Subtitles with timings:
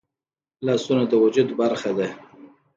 [0.65, 2.07] لاسونه د وجود برخه ده